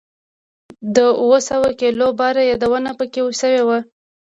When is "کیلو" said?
1.81-2.07